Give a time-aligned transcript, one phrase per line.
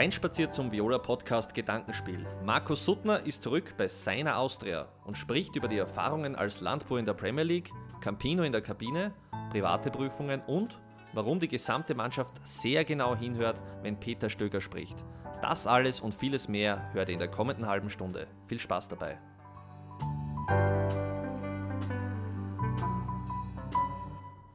[0.00, 2.26] Reinspaziert zum Viola Podcast Gedankenspiel.
[2.42, 7.04] Markus Suttner ist zurück bei seiner Austria und spricht über die Erfahrungen als Landbo in
[7.04, 9.12] der Premier League, Campino in der Kabine,
[9.50, 10.80] private Prüfungen und
[11.12, 14.96] warum die gesamte Mannschaft sehr genau hinhört, wenn Peter Stöger spricht.
[15.42, 18.26] Das alles und vieles mehr hört ihr in der kommenden halben Stunde.
[18.46, 19.18] Viel Spaß dabei.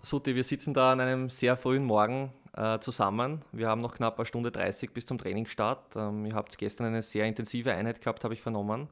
[0.02, 3.41] Sutti, wir sitzen da an einem sehr frühen Morgen äh, zusammen.
[3.51, 5.96] Wir haben noch knapp eine Stunde 30 bis zum Trainingsstart.
[5.96, 8.87] Ähm, ihr habt gestern eine sehr intensive Einheit gehabt, habe ich vernommen.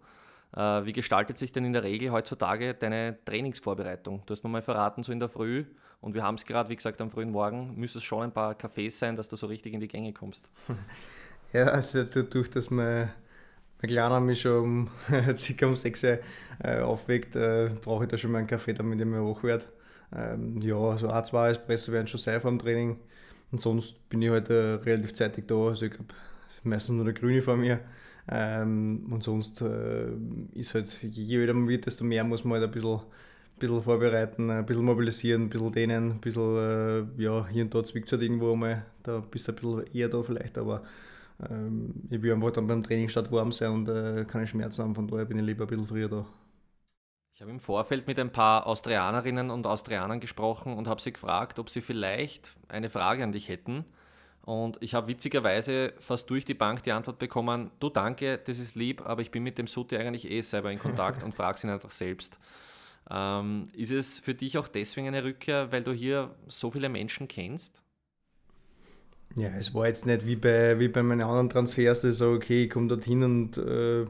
[0.55, 4.23] Äh, wie gestaltet sich denn in der Regel heutzutage deine Trainingsvorbereitung?
[4.26, 5.66] Du hast mir mal verraten, so in der Früh,
[6.02, 8.54] und wir haben es gerade, wie gesagt, am frühen Morgen, müsste es schon ein paar
[8.55, 10.48] Cafés sein, dass du so richtig in die Gänge kommst.
[11.54, 13.12] Ja, also dadurch, dass mein,
[13.80, 14.90] mein Kleiner mich schon um,
[15.38, 16.18] circa um 6 Uhr
[16.63, 19.70] äh, aufweckt, äh, brauche ich da schon mal einen Kaffee, damit er mir wach wird.
[20.16, 22.99] Ähm, ja, so ein, zwei Espresso werden schon sein vor dem Training.
[23.53, 25.55] Und sonst bin ich halt äh, relativ zeitig da.
[25.68, 26.13] Also ich glaube,
[26.63, 27.79] meistens nur der Grüne vor mir.
[28.27, 30.07] Ähm, und sonst äh,
[30.54, 33.01] ist halt, je wieder man wird, desto mehr muss man halt ein bisschen,
[33.60, 37.84] bisschen vorbereiten, ein bisschen mobilisieren, ein bisschen dehnen, ein bisschen, äh, ja, hier und da
[37.84, 40.84] zwickt halt irgendwo einmal, da bist du ein bisschen eher da vielleicht, aber
[41.49, 45.07] ähm, ich will einfach dann beim Trainingsstart warm sein und äh, keine Schmerzen haben, von
[45.07, 46.26] daher bin ich lieber ein bisschen früher da.
[47.35, 51.57] Ich habe im Vorfeld mit ein paar Austrianerinnen und Austrianern gesprochen und habe sie gefragt,
[51.57, 53.85] ob sie vielleicht eine Frage an dich hätten.
[54.45, 58.76] Und ich habe witzigerweise fast durch die Bank die Antwort bekommen, du danke, das ist
[58.76, 61.71] lieb, aber ich bin mit dem Suti eigentlich eh selber in Kontakt und frage ihn
[61.71, 62.37] einfach selbst.
[63.09, 67.28] Ähm, ist es für dich auch deswegen eine Rückkehr, weil du hier so viele Menschen
[67.28, 67.81] kennst?
[69.35, 72.34] Ja, es war jetzt nicht wie bei, wie bei meinen anderen Transfers, dass ich sage,
[72.34, 74.06] okay, ich komme dorthin und äh,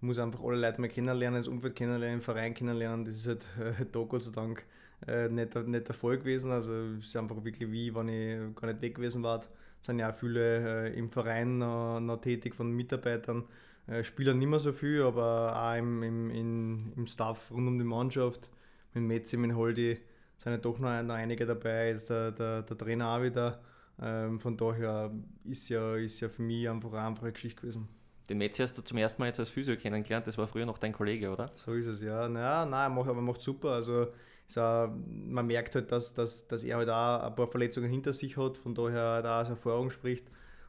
[0.00, 3.04] muss einfach alle Leute mal kennenlernen, das Umfeld kennenlernen, den Verein kennenlernen.
[3.04, 4.64] Das ist halt äh, da Gott sei Dank
[5.06, 6.50] äh, nicht, nicht der Fall gewesen.
[6.50, 9.40] Also es ist einfach wirklich wie, wenn ich gar nicht weg gewesen war.
[9.80, 13.44] Es sind ja auch viele äh, im Verein noch, noch, tätig von Mitarbeitern.
[13.86, 17.78] Äh, Spielern nicht mehr so viel, aber auch im, im, in, im Staff rund um
[17.78, 18.50] die Mannschaft.
[18.94, 19.98] Mit Metzi, mit Holdi
[20.38, 21.90] sind ja doch noch, noch einige dabei.
[21.90, 23.60] Jetzt der, der, der Trainer auch wieder.
[24.00, 25.10] Ähm, von daher
[25.44, 27.88] ist ja, ist ja für mich einfach eine einfache Geschichte gewesen.
[28.28, 30.78] Den Metzi hast du zum ersten Mal jetzt als Physio kennengelernt, das war früher noch
[30.78, 31.50] dein Kollege, oder?
[31.54, 32.28] So ist es, ja.
[32.28, 33.70] Naja, nein, er macht, aber macht super.
[33.70, 34.08] Also
[34.56, 34.88] auch,
[35.28, 38.58] man merkt halt, dass, dass, dass er halt auch ein paar Verletzungen hinter sich hat,
[38.58, 40.26] von daher da aus Erfahrung spricht.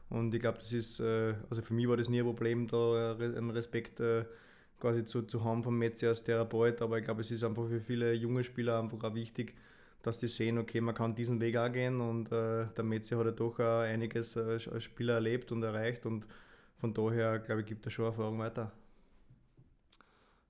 [0.08, 3.16] Und ich glaube, das ist, äh, also für mich war das nie ein Problem, da
[3.18, 4.24] einen Respekt äh,
[4.80, 7.80] quasi zu, zu haben vom Metzi als Therapeut, aber ich glaube, es ist einfach für
[7.80, 9.54] viele junge Spieler einfach auch wichtig,
[10.02, 13.26] dass die sehen, okay, man kann diesen Weg auch gehen und äh, der Metzi hat
[13.26, 16.24] ja doch auch einiges als Spieler erlebt und erreicht und
[16.78, 18.72] von daher, glaube ich, gibt er schon Erfahrung weiter.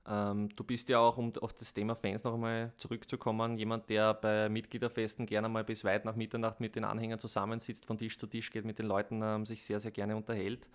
[0.06, 4.14] Ähm, du bist ja auch, um auf das Thema Fans noch einmal zurückzukommen, jemand, der
[4.14, 8.26] bei Mitgliederfesten gerne mal bis weit nach Mitternacht mit den Anhängern zusammensitzt, von Tisch zu
[8.26, 10.66] Tisch geht, mit den Leuten ähm, sich sehr, sehr gerne unterhält.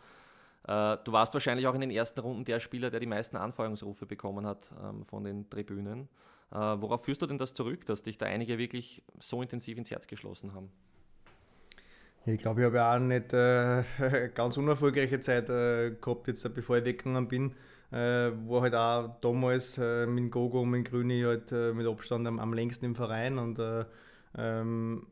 [0.68, 4.06] Äh, du warst wahrscheinlich auch in den ersten Runden der Spieler, der die meisten Anfeuerungsrufe
[4.06, 6.10] bekommen hat ähm, von den Tribünen.
[6.52, 9.90] Äh, worauf führst du denn das zurück, dass dich da einige wirklich so intensiv ins
[9.90, 10.72] Herz geschlossen haben?
[12.26, 13.84] Ich glaube, ich habe ja auch nicht äh,
[14.34, 17.54] ganz unerfolgreiche Zeit äh, gehabt, jetzt bevor ich weggegangen bin.
[17.92, 22.26] Äh, war halt auch damals äh, mit Gogo und mit Grüni halt äh, mit Abstand
[22.26, 23.84] am, am, längsten im Verein und äh,
[24.38, 25.06] ähm,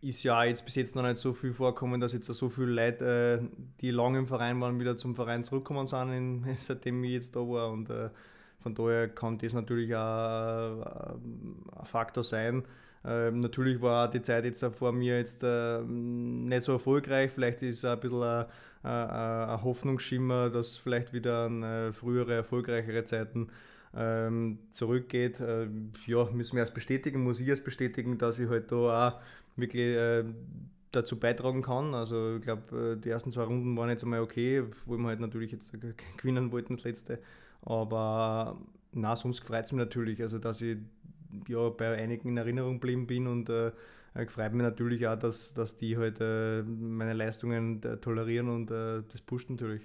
[0.00, 3.48] ist ja jetzt bis jetzt noch nicht so viel vorkommen, dass jetzt so viele Leute,
[3.82, 7.40] die lange im Verein waren, wieder zum Verein zurückgekommen sind, in, seitdem ich jetzt da
[7.40, 7.88] war und
[8.60, 12.64] von daher kann das natürlich auch ein Faktor sein.
[13.04, 17.30] Ähm, natürlich war die Zeit jetzt vor mir jetzt äh, nicht so erfolgreich.
[17.32, 18.46] Vielleicht ist ein bisschen ein,
[18.82, 23.48] ein, ein Hoffnungsschimmer, dass vielleicht wieder an äh, frühere, erfolgreichere Zeiten
[23.94, 25.40] ähm, zurückgeht.
[25.40, 25.68] Äh,
[26.06, 29.20] ja, müssen wir erst bestätigen, muss ich erst bestätigen, dass ich halt da auch
[29.56, 30.24] wirklich äh,
[30.92, 31.94] dazu beitragen kann.
[31.94, 35.20] Also ich glaube, äh, die ersten zwei Runden waren jetzt einmal okay, wo wir halt
[35.20, 35.72] natürlich jetzt
[36.16, 37.18] gewinnen wollten, das letzte.
[37.62, 38.58] Aber
[38.92, 40.78] na, sonst freut es mich natürlich, also dass ich
[41.48, 43.72] ja, bei einigen in Erinnerung geblieben bin und äh,
[44.28, 49.02] freut mich natürlich auch, dass, dass die halt äh, meine Leistungen äh, tolerieren und äh,
[49.10, 49.82] das pusht natürlich.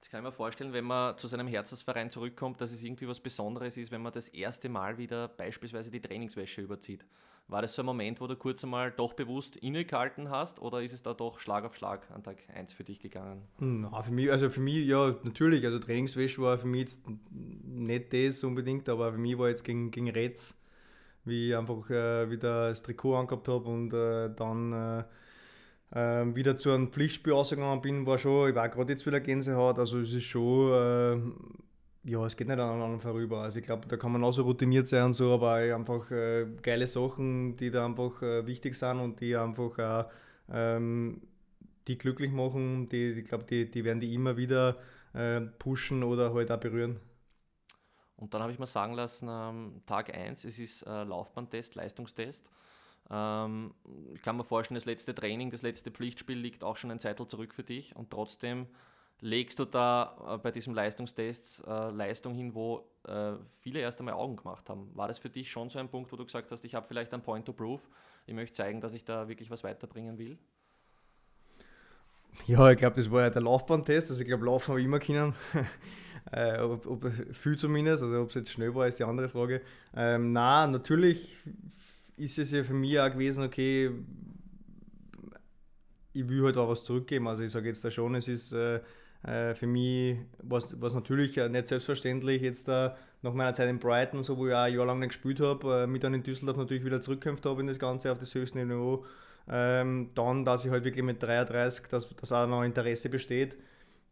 [0.00, 3.20] Jetzt kann ich mir vorstellen, wenn man zu seinem Herzensverein zurückkommt, dass es irgendwie was
[3.20, 7.06] Besonderes ist, wenn man das erste Mal wieder beispielsweise die Trainingswäsche überzieht.
[7.48, 10.94] War das so ein Moment, wo du kurz einmal doch bewusst innegehalten hast oder ist
[10.94, 13.42] es da doch Schlag auf Schlag an Tag 1 für dich gegangen?
[13.58, 15.64] Na, für mich, also für mich, ja, natürlich.
[15.66, 17.02] Also Trainingswäsche war für mich jetzt
[17.84, 20.54] nicht das unbedingt, aber für mich war jetzt gegen, gegen Retz,
[21.24, 25.04] wie ich einfach äh, wieder das Trikot angehabt habe und äh, dann äh,
[25.94, 29.78] ähm, wieder zu einem Pflichtspiel ausgegangen bin, war schon, ich war gerade jetzt wieder Gänsehaut,
[29.78, 33.40] also es ist schon äh, ja, es geht nicht an anderen vorüber.
[33.42, 36.46] Also ich glaube, da kann man auch so routiniert sein und so, aber einfach äh,
[36.62, 40.10] geile Sachen, die da einfach äh, wichtig sind und die einfach auch
[40.52, 41.22] ähm,
[41.88, 44.76] die glücklich machen, die, ich glaube, die, die werden die immer wieder
[45.60, 46.98] pushen oder halt auch berühren.
[48.24, 52.50] Und dann habe ich mal sagen lassen, ähm, Tag 1, es ist äh, Laufbahntest, Leistungstest.
[53.10, 53.74] Ähm,
[54.14, 57.26] ich kann mir vorstellen, das letzte Training, das letzte Pflichtspiel liegt auch schon ein Zeitel
[57.26, 58.66] zurück für dich und trotzdem
[59.20, 64.14] legst du da äh, bei diesem Leistungstest äh, Leistung hin, wo äh, viele erst einmal
[64.14, 64.90] Augen gemacht haben.
[64.94, 67.12] War das für dich schon so ein Punkt, wo du gesagt hast, ich habe vielleicht
[67.12, 67.82] ein Point to Prove,
[68.24, 70.38] ich möchte zeigen, dass ich da wirklich was weiterbringen will?
[72.46, 74.10] Ja, ich glaube, das war ja der Laufbahntest.
[74.10, 75.34] Also ich glaube, Laufen habe ich immer können.
[76.32, 79.60] äh, ob, ob, viel zumindest, also ob es jetzt schnell war, ist die andere Frage.
[79.96, 81.36] Ähm, na, natürlich
[82.16, 83.90] ist es ja für mich auch gewesen, okay,
[86.12, 87.26] ich will halt auch was zurückgeben.
[87.28, 88.80] Also ich sage jetzt da schon, es ist äh,
[89.24, 94.22] äh, für mich was, was natürlich nicht selbstverständlich jetzt da nach meiner Zeit in Brighton,
[94.22, 96.56] so wo ich auch ein Jahr lang nicht gespielt habe, äh, mit dann in Düsseldorf
[96.56, 99.04] natürlich wieder zurückgekämpft habe in das Ganze auf das höchste Niveau.
[99.48, 103.56] Ähm, dann, dass ich halt wirklich mit 33, dass, dass auch noch Interesse besteht.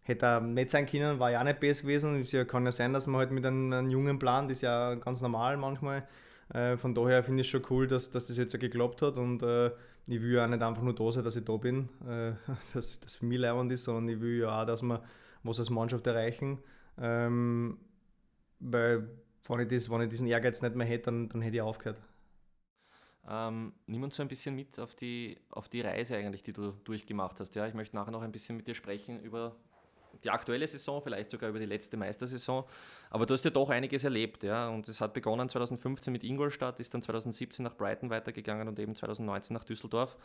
[0.05, 2.21] Hätte auch nicht sein können, war ja auch nicht besser gewesen.
[2.21, 4.95] Es kann ja sein, dass man halt mit einem, einem jungen Plan, das ist ja
[4.97, 6.07] ganz normal manchmal.
[6.53, 9.17] Äh, von daher finde ich es schon cool, dass, dass das jetzt ja geklappt hat
[9.17, 9.71] und äh,
[10.07, 12.33] ich will ja auch nicht einfach nur da sein, dass ich da bin, äh,
[12.75, 15.03] dass das für mich leibend ist, sondern ich will ja auch, dass wir
[15.45, 16.59] was als Mannschaft erreichen.
[17.01, 17.79] Ähm,
[18.59, 19.09] weil
[19.49, 22.01] wenn ich, das, wenn ich diesen Ehrgeiz nicht mehr hätte, dann, dann hätte ich aufgehört.
[23.29, 26.73] Ähm, nimm uns so ein bisschen mit auf die, auf die Reise eigentlich, die du
[26.85, 27.55] durchgemacht hast.
[27.55, 27.67] Ja?
[27.67, 29.57] Ich möchte nachher noch ein bisschen mit dir sprechen über
[30.25, 32.65] die aktuelle Saison, vielleicht sogar über die letzte Meistersaison.
[33.11, 34.43] Aber du hast ja doch einiges erlebt.
[34.43, 34.69] Ja?
[34.69, 38.95] Und es hat begonnen 2015 mit Ingolstadt, ist dann 2017 nach Brighton weitergegangen und eben
[38.95, 40.17] 2019 nach Düsseldorf.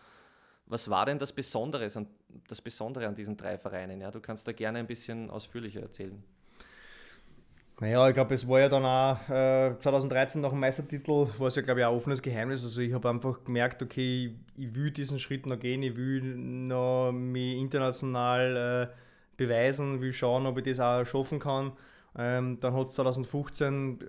[0.65, 2.07] Was war denn das Besondere an,
[2.47, 4.01] das Besondere an diesen drei Vereinen?
[4.01, 4.11] Ja?
[4.11, 6.23] Du kannst da gerne ein bisschen ausführlicher erzählen.
[7.79, 11.55] Naja, ich glaube, es war ja dann auch äh, 2013 nach dem Meistertitel, war es
[11.55, 12.63] ja, glaube ich, auch ein offenes Geheimnis.
[12.63, 16.21] Also ich habe einfach gemerkt, okay, ich, ich, will diesen Schritt noch gehen, ich will
[16.23, 19.06] noch mich international äh,
[19.37, 21.71] beweisen, will schauen, ob ich das auch schaffen kann.
[22.17, 23.99] Ähm, dann hat es 2015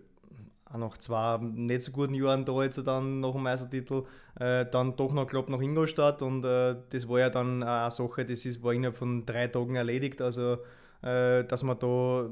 [0.71, 4.05] auch nach zwei nicht so guten Jahren da jetzt dann nach dem Meistertitel,
[4.39, 8.27] äh, dann doch noch geklappt nach Ingolstadt und äh, das war ja dann eine Sache,
[8.27, 10.21] das ist, war innerhalb von drei Tagen erledigt.
[10.21, 10.59] Also
[11.03, 12.29] äh, dass wir da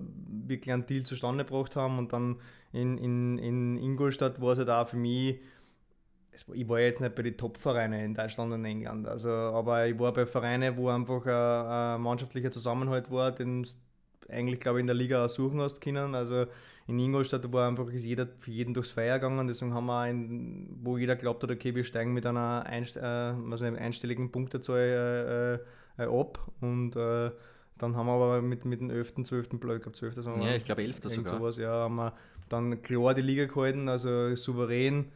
[0.47, 1.99] wirklich einen Deal zustande gebracht haben.
[1.99, 2.37] Und dann
[2.73, 5.41] in, in, in Ingolstadt war es halt auch für mich,
[6.53, 10.13] ich war jetzt nicht bei den Top-Vereinen in Deutschland und England, also, aber ich war
[10.13, 13.69] bei Vereinen, wo einfach ein, ein mannschaftlicher Zusammenhalt war, den du
[14.29, 16.15] eigentlich, glaube ich, in der Liga auch suchen hast können.
[16.15, 16.47] Also
[16.89, 20.79] in Ingolstadt war einfach ist jeder für jeden durchs Feier gegangen, deswegen haben wir, einen,
[20.83, 25.61] wo jeder glaubt hat, okay, wir steigen mit einer einst, äh, also einem einstelligen Punktezahl
[25.99, 27.31] äh, äh, ab und äh,
[27.79, 29.61] dann haben wir aber mit, mit dem 11., 12.
[29.61, 30.15] Platz, ich glaube 12.
[30.17, 31.01] Sagen ja, ich glaube 11.
[31.05, 31.39] sogar.
[31.39, 32.13] Sowas, ja, haben wir
[32.49, 35.07] dann klar die Liga gehalten, also souverän.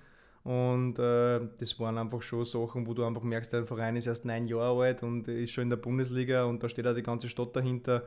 [0.42, 4.24] Und äh, das waren einfach schon Sachen, wo du einfach merkst, der Verein ist erst
[4.24, 7.28] neun Jahre alt und ist schon in der Bundesliga und da steht auch die ganze
[7.28, 8.04] Stadt dahinter.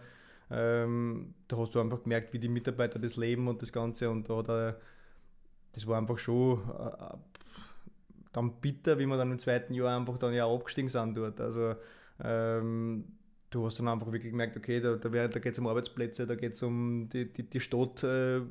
[0.50, 4.10] Ähm, da hast du einfach gemerkt, wie die Mitarbeiter das leben und das Ganze.
[4.10, 4.78] Und da hat
[5.74, 7.18] das war einfach schon äh,
[8.32, 11.40] dann bitter, wie wir dann im zweiten Jahr einfach dann ja abgestiegen sind dort.
[11.40, 11.76] Also
[12.24, 13.06] ähm,
[13.54, 16.36] du hast dann einfach wirklich gemerkt, okay, da, da, da geht es um Arbeitsplätze, da
[16.36, 18.42] geht es um die, die, die Stadt, äh,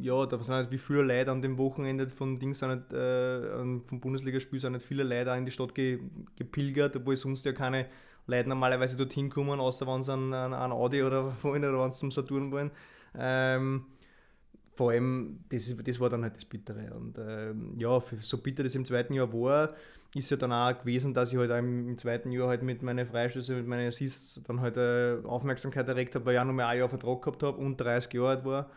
[0.00, 4.00] ja, da sind halt wie viele Leute an dem Wochenende von Dings nicht, äh, vom
[4.00, 6.00] Bundesligaspiel sind nicht viele Leute in die Stadt ge,
[6.36, 7.86] gepilgert, obwohl sonst ja keine
[8.26, 11.92] Leute normalerweise dorthin kommen, außer wenn sie an, an, an Audi oder wollen oder wenn
[11.92, 12.70] sie zum Saturn wollen.
[13.18, 13.86] Ähm,
[14.74, 16.94] vor allem, das, das war dann halt das Bittere.
[16.94, 19.74] Und ähm, ja, so bitter das im zweiten Jahr war,
[20.14, 23.06] ist ja dann auch gewesen, dass ich halt im, im zweiten Jahr halt mit meinen
[23.06, 26.66] Freistößen, mit meinen Assists dann halt äh, Aufmerksamkeit erregt habe, weil ich auch noch mal
[26.66, 28.70] ein Jahr Vertrag gehabt habe und 30 Jahre alt war.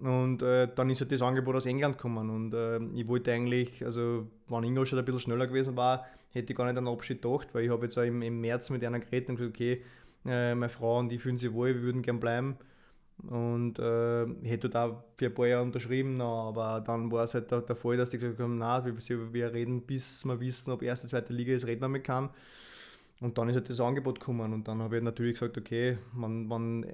[0.00, 2.28] Und äh, dann ist halt das Angebot aus England gekommen.
[2.28, 6.56] Und äh, ich wollte eigentlich, also wenn Ingolstadt ein bisschen schneller gewesen war, hätte ich
[6.56, 8.84] gar nicht an den Abschied gedacht, weil ich habe jetzt auch im, im März mit
[8.84, 9.82] einer geredet und gesagt, okay,
[10.24, 12.56] äh, meine Frau und ich fühlen sich wohl, wir würden gern bleiben.
[13.28, 17.60] Und äh, hätte da für ein paar Jahre unterschrieben, aber dann war es halt der,
[17.60, 21.06] der Fall, dass die gesagt haben, nein, wir, wir reden, bis wir wissen, ob erste,
[21.06, 22.30] zweite Liga ist, reden wir mit kann.
[23.20, 26.46] Und dann ist halt das Angebot gekommen und dann habe ich natürlich gesagt, okay, man,
[26.46, 26.84] man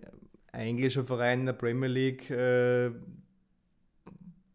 [0.53, 2.91] ein englischer Verein in der Premier League äh,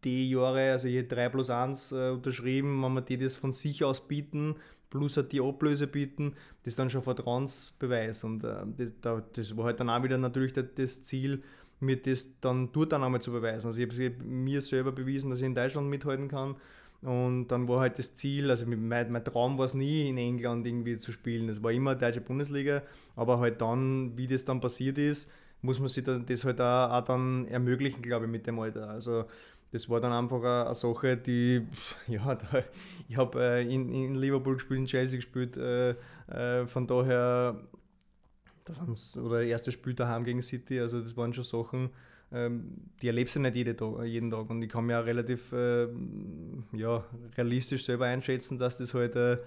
[0.03, 3.83] die Jahre, also hier 3 plus 1 äh, unterschrieben, wenn wir die das von sich
[3.83, 4.55] aus bieten,
[4.93, 8.23] plus die Ablöse bieten, das ist dann schon Vertrauensbeweis.
[8.23, 11.41] Und äh, das, das, war halt dann auch wieder natürlich das Ziel,
[11.79, 13.67] mir das dann dort dann einmal zu beweisen.
[13.67, 16.55] Also ich habe mir selber bewiesen, dass ich in Deutschland mithalten kann.
[17.01, 20.65] Und dann war halt das Ziel, also mein, mein Traum war es nie, in England
[20.67, 21.49] irgendwie zu spielen.
[21.49, 22.83] Es war immer deutsche Bundesliga,
[23.15, 25.29] aber halt dann, wie das dann passiert ist,
[25.63, 28.89] muss man sich das halt auch, auch dann ermöglichen, glaube ich, mit dem Alter.
[28.89, 29.25] Also
[29.73, 31.65] das war dann einfach eine, eine Sache, die,
[32.07, 32.63] ja, da,
[33.09, 35.95] ich habe äh, in, in Liverpool gespielt, in Chelsea gespielt, äh,
[36.27, 37.59] äh, von daher
[38.65, 41.89] das oder erste Spiel daheim gegen City, also das waren schon Sachen,
[42.31, 44.49] ähm, die erlebst du nicht jede Tag, jeden Tag.
[44.49, 45.87] Und ich kann mir auch relativ äh,
[46.71, 47.03] ja,
[47.35, 49.37] realistisch selber einschätzen, dass das halt äh,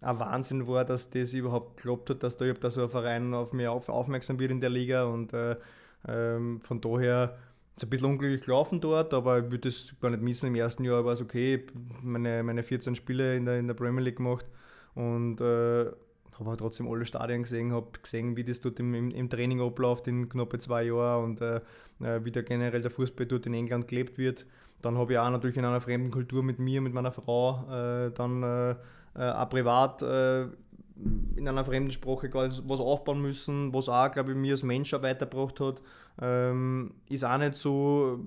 [0.00, 3.52] ein Wahnsinn war, dass das überhaupt geklappt hat, dass da, da so ein Verein auf
[3.52, 5.04] mich auf, aufmerksam wird in der Liga.
[5.04, 5.56] Und äh,
[6.08, 7.36] ähm, von daher
[7.76, 10.46] ist es ein bisschen unglücklich gelaufen dort, aber ich würde das gar nicht missen.
[10.46, 11.66] Im ersten Jahr war es okay,
[12.02, 14.46] meine, meine 14 Spiele in der, in der Premier League gemacht
[14.94, 15.84] und äh,
[16.38, 20.08] habe halt trotzdem alle Stadien gesehen, habe gesehen, wie das dort im, im, Training abläuft
[20.08, 21.56] in knappe zwei Jahren und äh,
[22.00, 24.46] äh, wie da generell der Fußball dort in England gelebt wird.
[24.80, 28.10] Dann habe ich auch natürlich in einer fremden Kultur mit mir, mit meiner Frau, äh,
[28.10, 28.70] dann äh,
[29.16, 30.46] äh auch privat äh,
[31.36, 35.02] in einer fremden Sprache was aufbauen müssen, was auch, glaube ich, mir als Mensch auch
[35.02, 35.82] weitergebracht hat.
[36.20, 38.20] Ähm, ist auch nicht so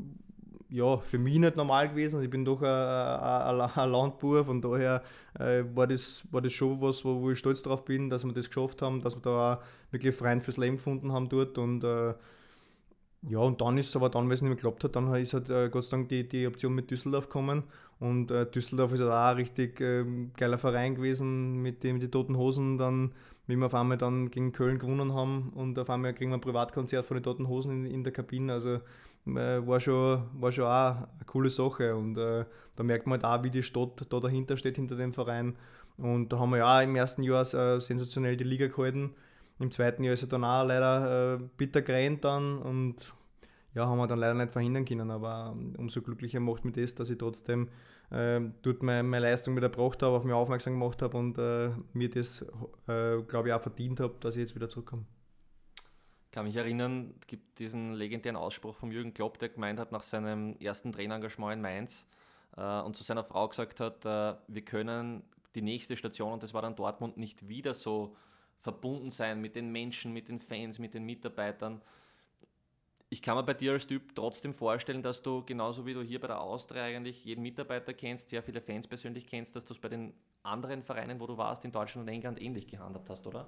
[0.69, 2.21] ja, für mich nicht normal gewesen.
[2.21, 5.01] Ich bin doch ein, ein, ein Landbauer, von daher
[5.39, 8.33] äh, war, das, war das schon was, wo, wo ich stolz drauf bin, dass wir
[8.33, 11.57] das geschafft haben, dass wir da auch wirklich Freund fürs Leben gefunden haben dort.
[11.57, 12.13] Und äh,
[13.27, 15.33] ja, und dann ist es aber dann, weil es nicht mehr geklappt hat, dann ist
[15.33, 17.63] halt äh, Gott sei Dank die, die Option mit Düsseldorf gekommen.
[17.99, 20.05] Und äh, Düsseldorf ist halt auch ein richtig äh,
[20.38, 22.77] geiler Verein gewesen mit den mit Toten Hosen.
[22.77, 23.11] Dann,
[23.47, 26.41] wie wir auf einmal dann gegen Köln gewonnen haben und auf einmal kriegen wir ein
[26.41, 28.53] Privatkonzert von den Toten Hosen in, in der Kabine.
[28.53, 31.95] Also äh, war, schon, war schon auch eine coole Sache.
[31.97, 32.45] Und äh,
[32.77, 35.57] da merkt man halt auch, wie die Stadt da dahinter steht, hinter dem Verein.
[35.97, 39.13] Und da haben wir ja im ersten Jahr äh, sensationell die Liga gehalten.
[39.60, 43.13] Im zweiten Jahr ist er dann auch leider äh, bitter gerannt dann und
[43.75, 45.12] ja, haben wir dann leider nicht verhindern können.
[45.12, 47.70] Aber ähm, umso glücklicher macht mich das, dass ich trotzdem
[48.10, 51.72] äh, dort meine, meine Leistung wieder gebracht habe, auf mich aufmerksam gemacht habe und äh,
[51.94, 52.42] mir das,
[52.88, 55.06] äh, glaube ich, auch verdient habe, dass ich jetzt wieder zurückkomme.
[56.25, 59.92] Ich kann mich erinnern, es gibt diesen legendären Ausspruch von Jürgen Klopp, der gemeint hat
[59.92, 62.08] nach seinem ersten Trainerengagement in Mainz
[62.56, 65.24] äh, und zu seiner Frau gesagt hat, äh, wir können
[65.56, 68.16] die nächste Station, und das war dann Dortmund, nicht wieder so
[68.62, 71.82] verbunden sein mit den Menschen, mit den Fans, mit den Mitarbeitern.
[73.10, 76.20] Ich kann mir bei dir als Typ trotzdem vorstellen, dass du genauso wie du hier
[76.20, 79.80] bei der Austria eigentlich jeden Mitarbeiter kennst, sehr viele Fans persönlich kennst, dass du es
[79.80, 80.13] bei den
[80.44, 83.48] anderen Vereinen, wo du warst, in Deutschland und England ähnlich gehandhabt hast, oder?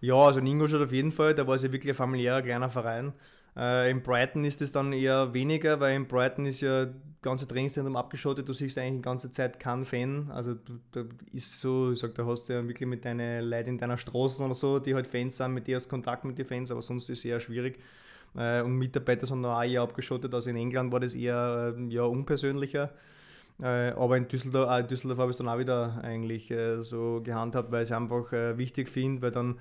[0.00, 2.70] Ja, also in Ingolstadt auf jeden Fall, da war es ja wirklich ein familiärer kleiner
[2.70, 3.12] Verein.
[3.56, 7.46] Äh, in Brighton ist es dann eher weniger, weil in Brighton ist ja das ganze
[7.46, 10.30] Trainingszentrum abgeschottet, du siehst eigentlich die ganze Zeit keinen Fan.
[10.30, 10.54] Also
[10.92, 13.98] da ist so, ich sag, da hast du ja wirklich mit deinen Leuten in deiner
[13.98, 16.82] Straße oder so, die halt Fans sind, mit dir hast Kontakt mit den Fans, aber
[16.82, 17.78] sonst ist es eher schwierig.
[18.36, 21.82] Äh, und Mitarbeiter sind da auch eher abgeschottet, also in England war das eher äh,
[21.88, 22.90] ja, unpersönlicher.
[23.60, 27.70] Äh, aber in Düsseldorf, in Düsseldorf habe ich es dann auch wieder eigentlich so gehandhabt,
[27.70, 29.58] weil ich es einfach wichtig finde, weil dann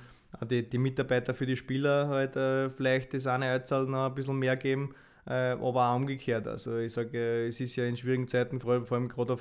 [0.50, 2.34] die, die Mitarbeiter für die Spieler halt
[2.74, 4.94] vielleicht das eine Einzahl noch ein bisschen mehr geben
[5.26, 6.48] aber auch umgekehrt.
[6.48, 9.38] Also ich sage, es ist ja in schwierigen Zeiten, vor allem, vor allem gerade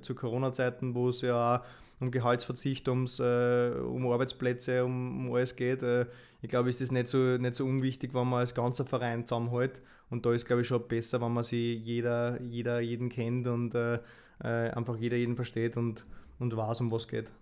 [0.00, 1.64] zu Corona-Zeiten, wo es ja auch
[2.00, 5.82] um Gehaltsverzicht, ums, äh, um Arbeitsplätze, um, um alles geht.
[5.82, 6.06] Äh,
[6.42, 9.80] ich glaube, ist das nicht so, nicht so unwichtig, wenn man als ganzer Verein zusammenhält.
[10.10, 13.74] Und da ist, glaube ich, schon besser, wenn man sich jeder, jeder jeden kennt und
[13.74, 13.98] äh,
[14.42, 16.06] äh einfach jeder jeden versteht und,
[16.38, 17.32] und weiß, um was geht.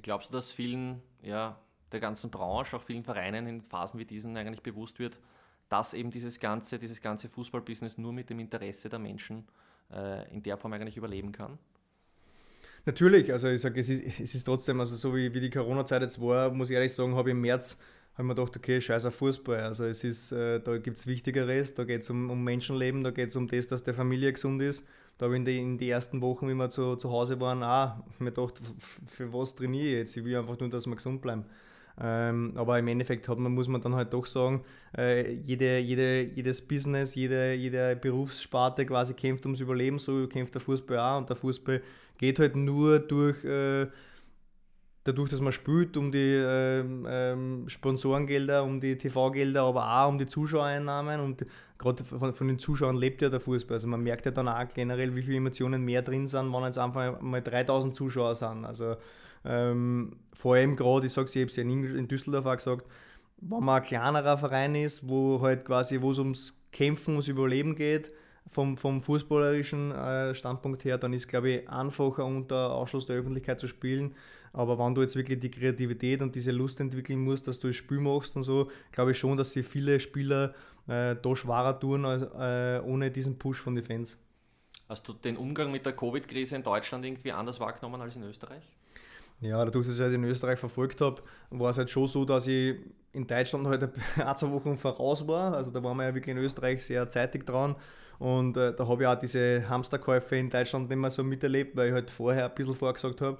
[0.00, 1.58] Glaubst du, dass vielen, ja,
[1.92, 5.18] der ganzen Branche, auch vielen Vereinen in Phasen wie diesen eigentlich bewusst wird,
[5.68, 9.44] dass eben dieses ganze, dieses ganze Fußballbusiness nur mit dem Interesse der Menschen
[9.92, 11.58] äh, in der Form eigentlich überleben kann?
[12.86, 16.02] Natürlich, also ich sage, es ist, es ist trotzdem, also so wie, wie die Corona-Zeit
[16.02, 17.76] jetzt war, muss ich ehrlich sagen, habe ich im März
[18.18, 19.60] habe mir gedacht, okay, scheiß auf Fußball.
[19.60, 23.12] Also es ist, äh, da gibt es Wichtigeres, da geht es um, um Menschenleben, da
[23.12, 24.84] geht es um das, dass der Familie gesund ist.
[25.18, 27.62] Da habe ich in die, in die ersten Wochen, wie wir zu, zu Hause waren,
[27.62, 28.60] auch mir gedacht,
[29.06, 30.16] für was trainiere ich jetzt?
[30.16, 31.44] Ich will einfach nur, dass wir gesund bleiben.
[32.00, 34.62] Ähm, aber im Endeffekt hat man, muss man dann halt doch sagen,
[34.96, 40.60] äh, jede, jede, jedes Business, jede, jede Berufssparte quasi kämpft ums Überleben, so kämpft der
[40.60, 41.18] Fußball auch.
[41.18, 41.82] Und der Fußball
[42.16, 43.88] geht halt nur durch, äh,
[45.02, 50.18] dadurch, dass man spielt, um die ähm, ähm, Sponsorengelder, um die TV-Gelder, aber auch um
[50.18, 51.20] die Zuschauereinnahmen.
[51.20, 51.46] Und
[51.78, 53.74] gerade von, von, den Zuschauern lebt ja der Fußball.
[53.74, 56.78] Also man merkt ja dann auch generell, wie viele Emotionen mehr drin sind, wenn jetzt
[56.78, 58.64] einfach mal 3000 Zuschauer sind.
[58.64, 58.96] Also
[59.44, 62.86] ähm, vor allem gerade, ich sage es, habe es ja in, Düsseldorf auch gesagt,
[63.40, 67.76] wenn man ein kleinerer Verein ist, wo halt quasi, wo es ums Kämpfen, ums Überleben
[67.76, 68.12] geht,
[68.50, 73.60] vom, vom fußballerischen äh, Standpunkt her, dann ist glaube ich einfacher unter Ausschluss der Öffentlichkeit
[73.60, 74.14] zu spielen.
[74.52, 77.76] Aber wenn du jetzt wirklich die Kreativität und diese Lust entwickeln musst, dass du das
[77.76, 80.54] Spiel machst und so, glaube ich schon, dass sich viele Spieler
[80.86, 84.16] äh, da schwerer tun als, äh, ohne diesen Push von den Fans.
[84.88, 88.62] Hast du den Umgang mit der Covid-Krise in Deutschland irgendwie anders wahrgenommen als in Österreich?
[89.40, 92.46] Ja, dadurch, dass ich halt in Österreich verfolgt habe, war es halt schon so, dass
[92.48, 92.76] ich
[93.12, 93.82] in Deutschland halt
[94.18, 95.54] ein, zwei Wochen voraus war.
[95.54, 97.76] Also da waren wir ja wirklich in Österreich sehr zeitig dran.
[98.18, 101.88] Und äh, da habe ich auch diese Hamsterkäufe in Deutschland nicht mehr so miterlebt, weil
[101.88, 103.38] ich halt vorher ein bisschen vorgesagt habe.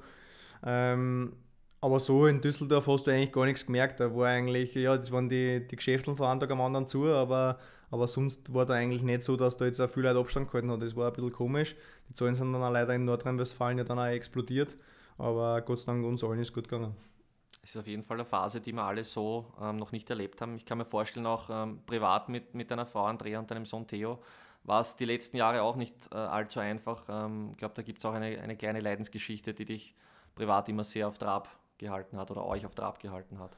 [0.64, 1.32] Ähm,
[1.80, 4.00] Aber so in Düsseldorf hast du eigentlich gar nichts gemerkt.
[4.00, 7.06] Da war eigentlich, ja, das waren die, die Geschäfte von einem Tag am anderen zu,
[7.06, 7.58] aber,
[7.90, 10.70] aber sonst war da eigentlich nicht so, dass da jetzt auch viel Leute Abstand gehalten
[10.72, 10.82] hat.
[10.82, 11.76] Das war ein bisschen komisch.
[12.08, 14.76] Die Zahlen sind dann auch leider in Nordrhein-Westfalen ja dann auch explodiert.
[15.18, 16.96] Aber Gott sei Dank uns allen ist gut gegangen.
[17.62, 20.40] Es ist auf jeden Fall eine Phase, die wir alle so ähm, noch nicht erlebt
[20.40, 20.56] haben.
[20.56, 23.87] Ich kann mir vorstellen, auch ähm, privat mit, mit deiner Frau Andrea und deinem Sohn
[23.87, 24.20] Theo
[24.64, 27.04] war es die letzten Jahre auch nicht äh, allzu einfach.
[27.08, 29.94] Ähm, ich glaube, da gibt es auch eine, eine kleine Leidensgeschichte, die dich
[30.34, 31.48] privat immer sehr auf Trab
[31.78, 33.56] gehalten hat oder euch auf Trab gehalten hat?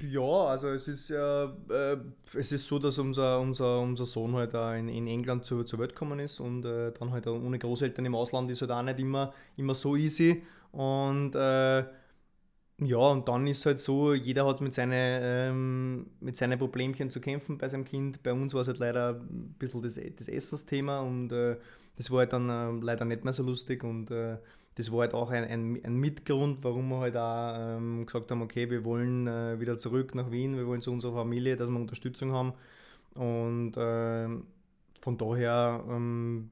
[0.00, 1.96] Ja, also es ist ja, äh,
[2.34, 5.90] es ist so, dass unser, unser, unser Sohn halt in, in England zur, zur Welt
[5.90, 9.34] gekommen ist und äh, dann halt ohne Großeltern im Ausland ist halt auch nicht immer,
[9.58, 10.42] immer so easy.
[10.72, 11.84] Und äh,
[12.78, 17.20] ja, und dann ist halt so, jeder hat mit, seine, ähm, mit seinen Problemchen zu
[17.20, 18.22] kämpfen bei seinem Kind.
[18.22, 21.56] Bei uns war es halt leider ein bisschen das, das Essensthema und äh,
[21.96, 24.38] das war halt dann äh, leider nicht mehr so lustig und äh,
[24.76, 28.42] das war halt auch ein, ein, ein Mitgrund, warum wir halt auch ähm, gesagt haben,
[28.42, 31.76] okay, wir wollen äh, wieder zurück nach Wien, wir wollen zu unserer Familie, dass wir
[31.76, 32.54] Unterstützung haben.
[33.14, 34.28] Und äh,
[35.00, 36.50] von daher ähm,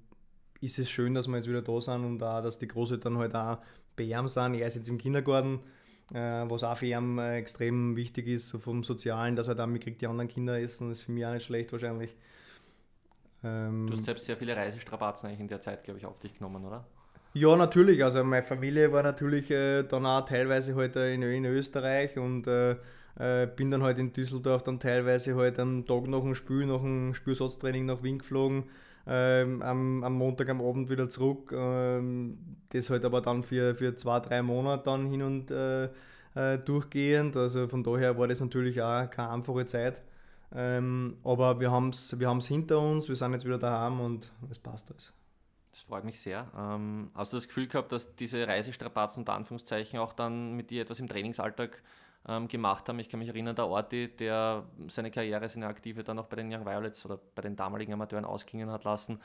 [0.61, 3.35] ist es schön, dass wir jetzt wieder da sind und auch, dass die Großeltern halt
[3.35, 3.59] auch
[3.97, 4.55] bei ihm sind.
[4.55, 5.59] Er ist jetzt im Kindergarten,
[6.15, 9.73] äh, was auch für ihn äh, extrem wichtig ist, so vom Sozialen, dass er dann
[9.73, 10.91] mitkriegt, die anderen Kinder essen.
[10.91, 12.15] Das ist für mich auch nicht schlecht wahrscheinlich.
[13.43, 16.35] Ähm, du hast selbst sehr viele Reisestrapazen eigentlich in der Zeit, glaube ich, auf dich
[16.35, 16.87] genommen, oder?
[17.35, 18.05] Ja, natürlich.
[18.05, 22.47] Also meine Familie war natürlich äh, dann auch teilweise halt äh, in, in, Österreich und
[22.47, 22.77] äh,
[23.19, 26.83] äh, bin dann halt in Düsseldorf dann teilweise halt am Tag nach dem Spiel, nach
[26.83, 28.65] dem Spielsatztraining nach Wien geflogen,
[29.07, 31.53] ähm, am, am, Montag am Abend wieder zurück.
[31.57, 35.89] Ähm, das halt aber dann für, für zwei, drei Monate dann hin und äh,
[36.35, 37.37] äh, durchgehend.
[37.37, 40.03] Also von daher war das natürlich auch keine einfache Zeit.
[40.55, 44.59] Ähm, aber wir haben es wir hinter uns, wir sind jetzt wieder daheim und es
[44.59, 45.15] passt alles.
[45.73, 46.47] Das freut mich sehr.
[46.57, 50.83] Ähm, hast du das Gefühl gehabt, dass diese Reisestrapazen unter Anführungszeichen auch dann mit dir
[50.83, 51.83] etwas im Trainingsalltag
[52.29, 52.99] ähm, gemacht haben?
[52.99, 56.53] Ich kann mich erinnern, der Orti, der seine Karriere, seine Aktive dann auch bei den
[56.53, 59.19] Young Violets oder bei den damaligen Amateuren ausklingen hat lassen,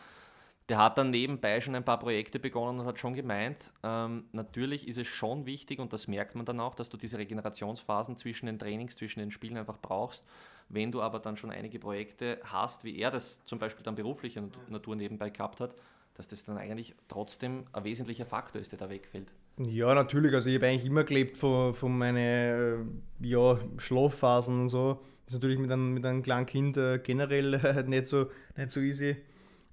[0.69, 4.88] der hat dann nebenbei schon ein paar Projekte begonnen und hat schon gemeint, ähm, natürlich
[4.88, 8.48] ist es schon wichtig und das merkt man dann auch, dass du diese Regenerationsphasen zwischen
[8.48, 10.26] den Trainings, zwischen den Spielen einfach brauchst.
[10.69, 14.43] Wenn du aber dann schon einige Projekte hast, wie er das zum Beispiel dann beruflicher
[14.67, 15.74] Natur nebenbei gehabt hat,
[16.17, 19.32] dass das dann eigentlich trotzdem ein wesentlicher Faktor ist, der da wegfällt.
[19.60, 20.34] Ja, natürlich.
[20.34, 24.99] Also ich habe eigentlich immer gelebt von, von meinen äh, ja, Schlafphasen und so.
[25.25, 28.71] Das ist natürlich mit einem, mit einem kleinen Kind äh, generell äh, nicht, so, nicht
[28.71, 29.17] so easy.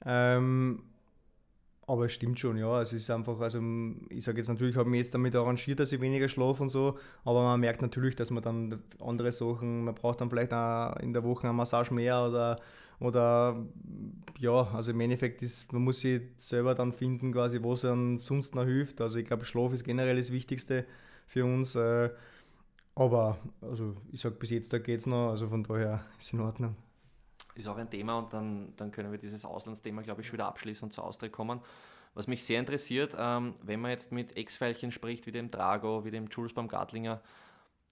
[0.04, 0.82] Ähm,
[1.86, 2.80] aber es stimmt schon, ja.
[2.82, 3.60] Es ist einfach, also
[4.10, 6.70] ich sage jetzt natürlich, ich habe mich jetzt damit arrangiert, dass ich weniger schlafe und
[6.70, 10.96] so, aber man merkt natürlich, dass man dann andere Sachen, man braucht dann vielleicht auch
[10.96, 12.56] in der Woche eine Massage mehr oder
[13.00, 13.64] oder
[14.38, 18.54] ja, also im Endeffekt ist, man muss sich selber dann finden, quasi, was einem sonst
[18.54, 19.00] noch hilft.
[19.00, 20.86] Also ich glaube, Schlaf ist generell das Wichtigste
[21.26, 21.74] für uns.
[21.74, 22.10] Äh,
[22.94, 26.40] aber also ich sage, bis jetzt da geht es noch, also von daher ist in
[26.40, 26.76] Ordnung.
[27.54, 30.86] Ist auch ein Thema und dann, dann können wir dieses Auslandsthema, glaube ich, wieder abschließen
[30.86, 31.60] und zur Austria kommen.
[32.14, 36.12] Was mich sehr interessiert, ähm, wenn man jetzt mit Ex-Pfeilchen spricht, wie dem Drago, wie
[36.12, 37.20] dem Jules Baumgartlinger,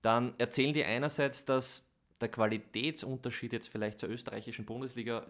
[0.01, 1.85] dann erzählen die einerseits, dass
[2.23, 5.27] der Qualitätsunterschied jetzt vielleicht zur österreichischen Bundesliga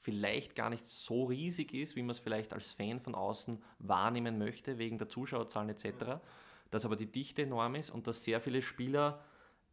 [0.00, 4.36] vielleicht gar nicht so riesig ist, wie man es vielleicht als Fan von außen wahrnehmen
[4.36, 6.18] möchte, wegen der Zuschauerzahlen etc.,
[6.70, 9.22] dass aber die Dichte enorm ist und dass sehr viele Spieler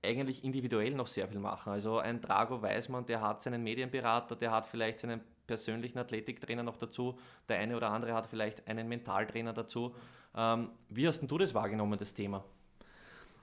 [0.03, 1.71] eigentlich individuell noch sehr viel machen.
[1.71, 6.77] Also ein Drago Weismann, der hat seinen Medienberater, der hat vielleicht seinen persönlichen Athletiktrainer noch
[6.77, 9.95] dazu, der eine oder andere hat vielleicht einen Mentaltrainer dazu.
[10.36, 12.45] Ähm, wie hast du das wahrgenommen, das Thema?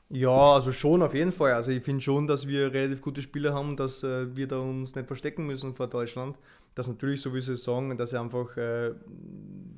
[0.09, 1.53] Ja, also schon auf jeden Fall.
[1.53, 4.95] Also ich finde schon, dass wir relativ gute Spieler haben, dass äh, wir da uns
[4.95, 6.37] nicht verstecken müssen vor Deutschland.
[6.77, 8.93] Das natürlich, so wie Sie sagen, dass er einfach äh,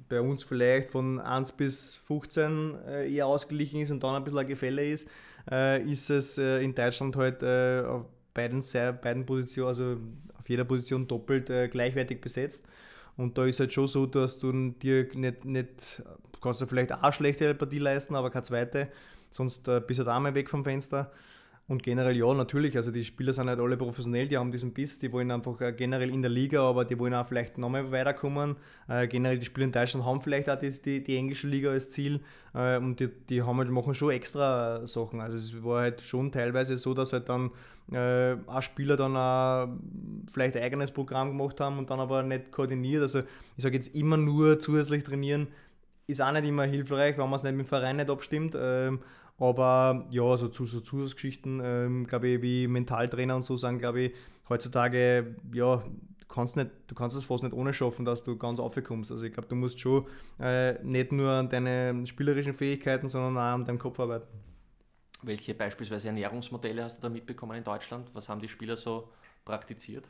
[0.08, 4.40] bei uns vielleicht von 1 bis 15 äh, eher ausgeglichen ist und dann ein bisschen
[4.40, 5.08] ein Gefälle ist,
[5.50, 8.62] äh, ist es äh, in Deutschland halt äh, auf beiden,
[9.00, 9.96] beiden Positionen, also
[10.38, 12.66] auf jeder Position doppelt gleichwertig besetzt.
[13.16, 16.02] Und da ist halt schon so, dass du dir nicht, nicht
[16.40, 18.88] kannst du vielleicht auch schlechte Partie leisten, aber keine zweite.
[19.30, 21.10] Sonst äh, du da mal weg vom Fenster.
[21.68, 24.98] Und generell ja, natürlich, also die Spieler sind halt alle professionell, die haben diesen Biss,
[25.00, 28.56] die wollen einfach äh, generell in der Liga, aber die wollen auch vielleicht nochmal weiterkommen.
[28.88, 31.90] Äh, generell die Spieler in Deutschland haben vielleicht auch die, die, die englische Liga als
[31.90, 32.20] Ziel
[32.54, 35.20] äh, und die, die haben halt, machen schon extra Sachen.
[35.20, 37.50] Also es war halt schon teilweise so, dass halt dann
[37.92, 39.68] äh, auch Spieler dann auch
[40.32, 43.02] vielleicht ein eigenes Programm gemacht haben und dann aber nicht koordiniert.
[43.02, 43.20] Also
[43.58, 45.48] ich sage jetzt immer nur zusätzlich trainieren,
[46.08, 48.56] ist auch nicht immer hilfreich, wenn man es nicht mit dem Verein nicht abstimmt.
[48.58, 49.00] Ähm,
[49.38, 54.00] aber ja, so, zu, so Zusatzgeschichten, ähm, glaube ich, wie Mentaltrainer und so sagen, glaube
[54.00, 54.14] ich,
[54.48, 58.58] heutzutage, ja, du kannst, nicht, du kannst es fast nicht ohne schaffen, dass du ganz
[58.58, 59.12] aufkommst.
[59.12, 60.06] Also ich glaube, du musst schon
[60.40, 64.26] äh, nicht nur an deine spielerischen Fähigkeiten, sondern auch an deinem Kopf arbeiten.
[65.22, 68.08] Welche beispielsweise Ernährungsmodelle hast du da mitbekommen in Deutschland?
[68.14, 69.08] Was haben die Spieler so
[69.44, 70.04] praktiziert?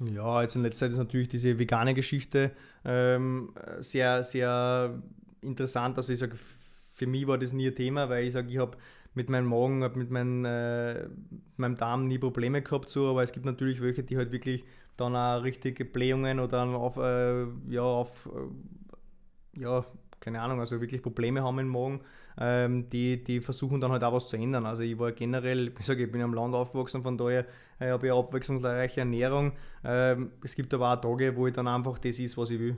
[0.00, 2.50] Ja, jetzt in letzter Zeit ist natürlich diese vegane Geschichte
[2.84, 5.00] ähm, sehr, sehr
[5.42, 5.96] interessant.
[5.96, 6.36] Also ich sage,
[6.92, 8.76] für mich war das nie ein Thema, weil ich sage, ich habe
[9.14, 11.06] mit meinem Magen, mit meinem, äh,
[11.56, 14.64] meinem Darm nie Probleme gehabt, so, aber es gibt natürlich welche, die halt wirklich
[14.96, 18.28] dann auch richtige Blähungen oder auf, äh, ja, auf,
[19.56, 19.84] äh, ja,
[20.20, 22.00] keine Ahnung, also wirklich Probleme haben im Magen,
[22.38, 24.64] ähm, die, die versuchen dann halt auch was zu ändern.
[24.64, 27.46] Also ich war generell, ich sage, ich bin am Land aufgewachsen, von daher
[27.78, 29.52] äh, habe ich abwechslungsreiche Ernährung.
[29.84, 32.76] Ähm, es gibt aber auch Tage, wo ich dann einfach das ist, was ich will.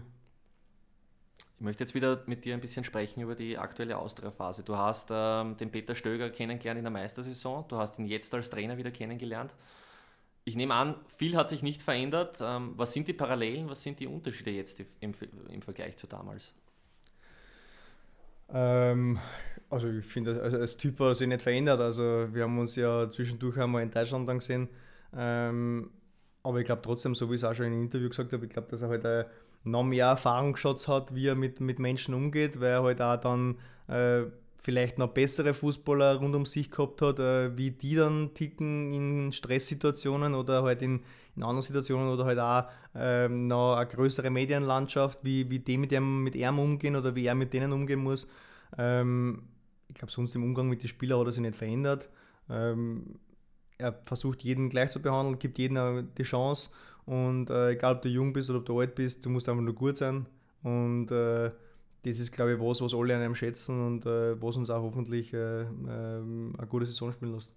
[1.56, 4.64] Ich möchte jetzt wieder mit dir ein bisschen sprechen über die aktuelle Austria-Phase.
[4.64, 8.50] Du hast ähm, den Peter Stöger kennengelernt in der Meistersaison, du hast ihn jetzt als
[8.50, 9.54] Trainer wieder kennengelernt.
[10.46, 12.38] Ich nehme an, viel hat sich nicht verändert.
[12.42, 15.14] Ähm, was sind die Parallelen, was sind die Unterschiede jetzt im,
[15.48, 16.52] im Vergleich zu damals?
[18.52, 19.18] Ähm,
[19.70, 21.80] also ich finde, also als Typ hat sich nicht verändert.
[21.80, 24.68] Also wir haben uns ja zwischendurch einmal in Deutschland dann gesehen.
[25.16, 25.90] Ähm,
[26.42, 28.44] aber ich glaube trotzdem, so wie ich es auch schon in einem Interview gesagt habe,
[28.44, 29.24] ich glaube, dass er halt äh,
[29.64, 33.56] noch mehr Erfahrungsschatz hat, wie er mit, mit Menschen umgeht, weil er halt auch dann
[33.88, 34.24] äh,
[34.58, 39.32] vielleicht noch bessere Fußballer rund um sich gehabt hat, äh, wie die dann ticken in
[39.32, 41.02] Stresssituationen oder halt in,
[41.36, 45.90] in anderen Situationen oder halt auch ähm, noch eine größere Medienlandschaft, wie, wie die mit,
[45.90, 48.26] dem, mit ihm umgehen oder wie er mit denen umgehen muss.
[48.78, 49.42] Ähm,
[49.88, 52.08] ich glaube, sonst im Umgang mit den Spielern hat er sich nicht verändert.
[52.48, 53.18] Ähm,
[53.76, 56.70] er versucht jeden gleich zu behandeln, gibt jedem die Chance
[57.06, 59.62] und äh, egal ob du jung bist oder ob du alt bist, du musst einfach
[59.62, 60.26] nur gut sein
[60.62, 61.50] und äh,
[62.02, 64.82] das ist, glaube ich, was, was alle an einem schätzen und äh, was uns auch
[64.82, 67.50] hoffentlich äh, ähm, eine gute Saison spielen lässt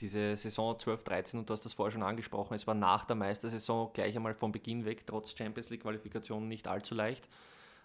[0.00, 3.16] diese Saison 12, 13, und du hast das vorher schon angesprochen, es war nach der
[3.16, 7.28] Meistersaison gleich einmal von Beginn weg, trotz Champions League-Qualifikation nicht allzu leicht.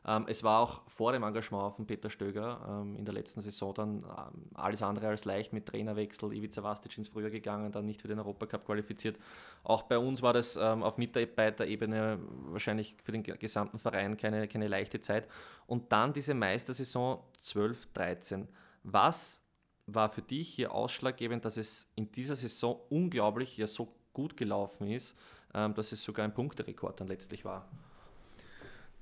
[0.06, 3.74] Ähm, es war auch vor dem Engagement von Peter Stöger ähm, in der letzten Saison
[3.74, 8.02] dann ähm, alles andere als leicht mit Trainerwechsel, Ivica Vastic ins Frühjahr gegangen, dann nicht
[8.02, 9.18] für den Europacup qualifiziert.
[9.64, 14.68] Auch bei uns war das ähm, auf Mitarbeiterebene wahrscheinlich für den gesamten Verein keine, keine
[14.68, 15.28] leichte Zeit.
[15.68, 18.48] Und dann diese Meistersaison 12, 13.
[18.84, 19.42] Was
[19.86, 24.88] war für dich hier ausschlaggebend, dass es in dieser Saison unglaublich ja so gut gelaufen
[24.88, 25.18] ist,
[25.54, 27.70] ähm, dass es sogar ein Punkterekord dann letztlich war?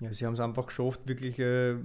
[0.02, 1.76] Ja, sie haben es einfach geschafft, wirklich äh,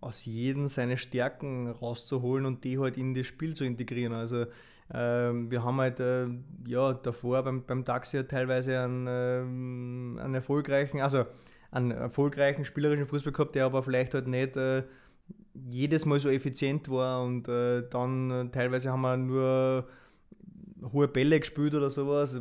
[0.00, 4.12] aus jedem seine Stärken rauszuholen und die halt in das Spiel zu integrieren.
[4.12, 4.46] Also
[4.92, 6.26] ähm, wir haben halt äh,
[6.66, 11.26] ja, davor beim, beim Taxi halt teilweise einen, ähm, einen erfolgreichen, also
[11.70, 14.82] einen erfolgreichen spielerischen Fußball gehabt, der aber vielleicht halt nicht äh,
[15.68, 19.88] jedes Mal so effizient war und äh, dann äh, teilweise haben wir nur
[20.92, 22.40] hohe Bälle gespielt oder sowas.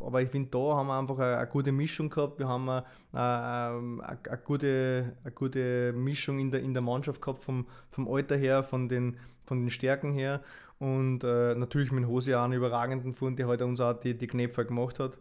[0.00, 2.38] Aber ich finde, da haben wir einfach eine, eine, gute Mischung gehabt.
[2.38, 7.40] Wir haben eine, eine, eine, gute, eine gute Mischung in der, in der Mannschaft gehabt,
[7.40, 10.42] vom, vom Alter her, von den, von den Stärken her.
[10.78, 14.26] Und äh, natürlich mit Hose auch einen überragenden Fund, der halt uns auch die, die
[14.26, 15.18] Knöpfe gemacht hat.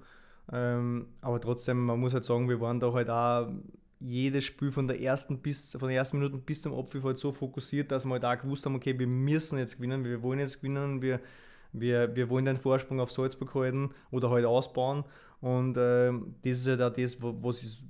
[0.51, 3.47] Ähm, aber trotzdem, man muss halt sagen, wir waren da halt auch
[3.99, 7.31] jedes Spiel von der ersten bis von der ersten Minute bis zum Abpfiff halt so
[7.31, 10.57] fokussiert, dass wir halt auch gewusst haben, okay, wir müssen jetzt gewinnen, wir wollen jetzt
[10.59, 11.19] gewinnen, wir,
[11.73, 15.03] wir, wir wollen den Vorsprung auf Salzburg halten oder halt ausbauen.
[15.39, 16.11] Und äh,
[16.43, 17.81] das ist halt auch das, was, ist,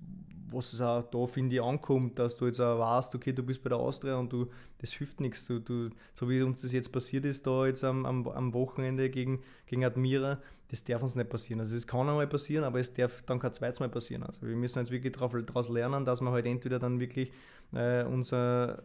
[0.49, 3.61] was es auch da, finde ich, ankommt, dass du jetzt auch weißt, okay, du bist
[3.63, 5.47] bei der Austria und du, das hilft nichts.
[5.47, 9.09] Du, du, so wie uns das jetzt passiert ist, da jetzt am, am, am Wochenende
[9.09, 10.39] gegen, gegen Admira,
[10.69, 11.59] das darf uns nicht passieren.
[11.59, 14.23] Also es kann einmal passieren, aber es darf dann kein zweites Mal passieren.
[14.23, 17.31] Also wir müssen jetzt wirklich daraus lernen, dass wir halt entweder dann wirklich
[17.73, 18.81] äh, unser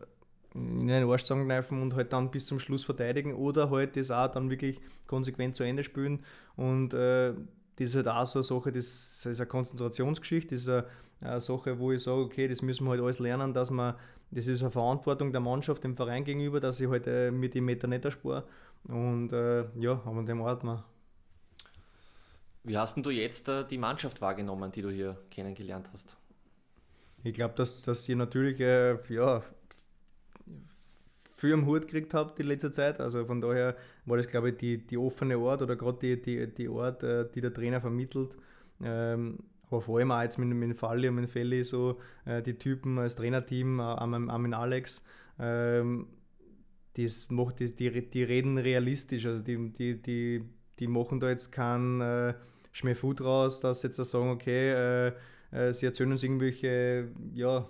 [0.56, 4.28] in den Arsch zusammenkneifen und halt dann bis zum Schluss verteidigen oder halt das auch
[4.28, 6.24] dann wirklich konsequent zu Ende spielen
[6.56, 7.34] und äh,
[7.76, 10.86] das ist halt auch so eine Sache, das ist eine Konzentrationsgeschichte, das ist eine,
[11.20, 13.94] eine Sache, wo ich sage, okay, das müssen wir halt alles lernen, dass man,
[14.30, 17.66] das ist eine Verantwortung der Mannschaft, dem Verein gegenüber, dass ich halt äh, mit dem
[17.66, 18.44] Meter nicht erspare
[18.84, 20.84] und äh, ja, aber dem Ort mal.
[22.64, 26.16] Wie hast denn du jetzt äh, die Mannschaft wahrgenommen, die du hier kennengelernt hast?
[27.22, 29.42] Ich glaube, dass, dass ihr natürlich äh, ja,
[31.36, 33.00] viel am Hut gekriegt habt in letzter Zeit.
[33.00, 36.46] Also von daher war das, glaube ich, die, die offene Art oder gerade die, die,
[36.52, 38.34] die Art, äh, die der Trainer vermittelt.
[38.82, 42.54] Ähm, aber vor allem auch jetzt mit, mit Falli und mit Felli, so äh, die
[42.54, 45.02] Typen als Trainerteam, auch, auch mit Alex,
[45.38, 46.06] ähm,
[46.96, 49.26] das macht, die, die, die reden realistisch.
[49.26, 50.42] Also die, die, die,
[50.78, 52.34] die machen da jetzt keinen äh,
[52.72, 55.12] Schmähfu draus, dass sie jetzt sagen, okay, äh,
[55.50, 57.68] äh, sie erzählen uns irgendwelche, ja,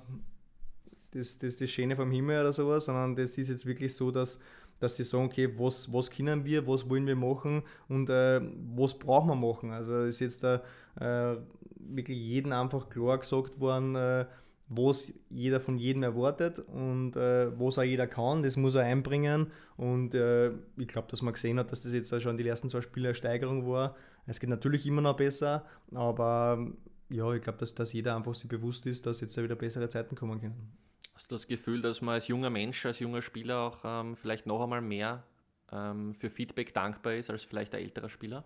[1.17, 4.39] das, das, das Schöne vom Himmel oder sowas, sondern das ist jetzt wirklich so, dass,
[4.79, 8.41] dass sie sagen, okay, was, was können wir, was wollen wir machen und äh,
[8.75, 9.71] was brauchen wir machen.
[9.71, 10.63] Also ist jetzt da
[11.01, 11.37] äh,
[11.79, 14.27] wirklich jedem einfach klar gesagt worden, äh,
[14.69, 19.53] was jeder von jedem erwartet und äh, was auch jeder kann, das muss er einbringen.
[19.77, 22.69] Und äh, ich glaube, dass man gesehen hat, dass das jetzt auch schon die ersten
[22.69, 23.95] zwei Spiele eine Steigerung war.
[24.27, 26.67] Es geht natürlich immer noch besser, aber
[27.09, 30.17] ja, ich glaube, dass, dass jeder einfach sich bewusst ist, dass jetzt wieder bessere Zeiten
[30.17, 30.73] kommen können.
[31.15, 34.47] Hast du das Gefühl, dass man als junger Mensch, als junger Spieler auch ähm, vielleicht
[34.47, 35.25] noch einmal mehr
[35.73, 38.45] ähm, für Feedback dankbar ist als vielleicht ein älterer Spieler?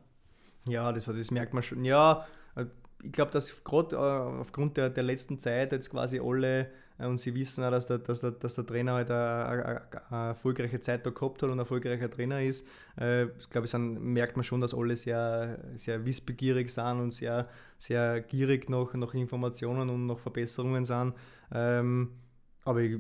[0.67, 1.85] Ja, das, das merkt man schon.
[1.85, 2.67] Ja, äh,
[3.03, 7.19] ich glaube, dass gerade äh, aufgrund der, der letzten Zeit jetzt quasi alle äh, und
[7.19, 11.07] sie wissen auch, dass der, dass der, dass der Trainer halt eine, eine, erfolgreiche Zeit
[11.07, 12.67] da gehabt hat und ein erfolgreicher Trainer ist.
[12.97, 18.21] Ich glaube, dann merkt man schon, dass alle sehr, sehr wissbegierig sind und sehr, sehr
[18.21, 21.15] gierig nach, nach Informationen und nach Verbesserungen sind.
[21.53, 22.11] Ähm,
[22.71, 22.99] aber ich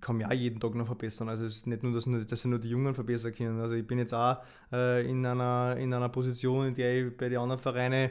[0.00, 1.28] kann mich auch jeden Tag noch verbessern.
[1.28, 3.60] Also es ist nicht nur, dass, dass nur die Jungen verbessern können.
[3.60, 4.36] Also ich bin jetzt auch
[4.72, 8.10] äh, in, einer, in einer Position, in der ich bei den anderen Vereinen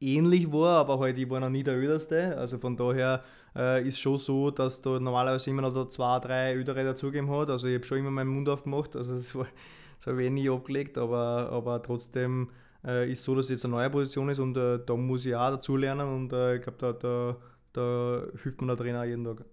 [0.00, 2.36] ähnlich war, aber halt ich war noch nie der Öderste.
[2.36, 3.22] Also von daher
[3.56, 7.50] äh, ist schon so, dass da normalerweise immer noch zwei, drei Ödere dazugegeben hat.
[7.50, 9.46] Also ich habe schon immer meinen Mund aufgemacht, also das, war,
[9.98, 12.50] das habe ich nie abgelegt, aber, aber trotzdem
[12.84, 15.34] äh, ist so, dass es jetzt eine neue Position ist und äh, da muss ich
[15.34, 17.36] auch dazulernen und äh, ich glaube, da, da,
[17.72, 19.44] da hilft mir der Trainer jeden Tag.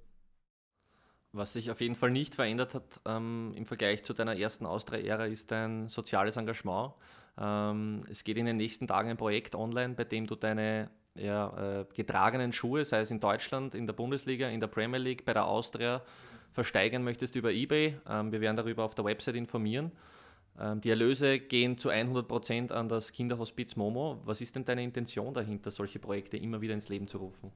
[1.34, 5.26] Was sich auf jeden Fall nicht verändert hat ähm, im Vergleich zu deiner ersten Austria-Ära,
[5.26, 6.94] ist dein soziales Engagement.
[7.38, 11.82] Ähm, es geht in den nächsten Tagen ein Projekt online, bei dem du deine ja,
[11.82, 15.34] äh, getragenen Schuhe, sei es in Deutschland, in der Bundesliga, in der Premier League, bei
[15.34, 16.02] der Austria,
[16.54, 17.98] versteigern möchtest über eBay.
[18.10, 19.92] Ähm, wir werden darüber auf der Website informieren.
[20.60, 24.22] Ähm, die Erlöse gehen zu 100% an das Kinderhospiz Momo.
[24.26, 27.52] Was ist denn deine Intention dahinter, solche Projekte immer wieder ins Leben zu rufen?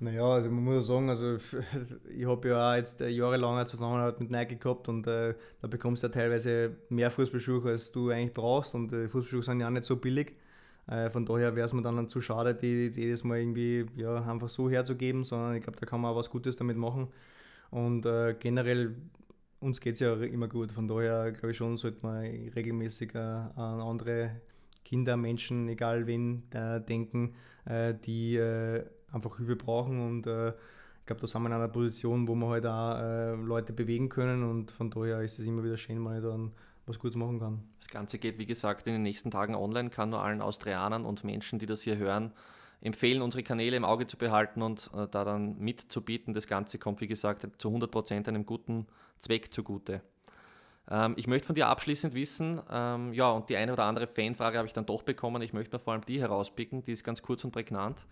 [0.00, 1.36] Naja, also man muss sagen, also
[2.16, 6.02] ich habe ja auch jetzt jahrelang eine Zusammenarbeit mit Nike gehabt und äh, da bekommst
[6.02, 9.70] du ja teilweise mehr Fußballschuhe, als du eigentlich brauchst und äh, Fußballschuhe sind ja auch
[9.70, 10.34] nicht so billig.
[10.88, 14.16] Äh, von daher wäre es mir dann zu schade, die, die, jedes Mal irgendwie ja,
[14.24, 17.08] einfach so herzugeben, sondern ich glaube, da kann man auch was Gutes damit machen.
[17.70, 18.96] Und äh, generell,
[19.60, 23.18] uns geht es ja immer gut, von daher glaube ich schon, sollte man regelmäßig äh,
[23.18, 24.40] an andere
[24.84, 26.42] Kinder, Menschen, egal wen,
[26.86, 28.38] denken, äh, die
[29.14, 32.48] einfach Hilfe brauchen und äh, ich glaube, da sind wir in einer Position, wo wir
[32.48, 36.16] halt auch äh, Leute bewegen können und von daher ist es immer wieder schön, wenn
[36.16, 36.52] ich dann
[36.86, 37.62] was Gutes machen kann.
[37.78, 41.24] Das Ganze geht, wie gesagt, in den nächsten Tagen online, kann nur allen Austrianern und
[41.24, 42.32] Menschen, die das hier hören,
[42.80, 46.34] empfehlen, unsere Kanäle im Auge zu behalten und äh, da dann mitzubieten.
[46.34, 48.86] Das Ganze kommt, wie gesagt, zu 100% einem guten
[49.20, 50.02] Zweck zugute.
[50.90, 54.58] Ähm, ich möchte von dir abschließend wissen, ähm, ja, und die eine oder andere Fanfrage
[54.58, 55.40] habe ich dann doch bekommen.
[55.42, 58.06] Ich möchte mir vor allem die herauspicken, die ist ganz kurz und prägnant.